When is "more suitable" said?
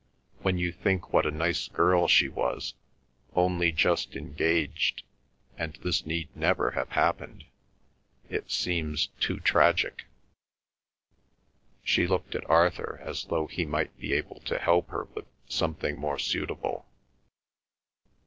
15.99-16.87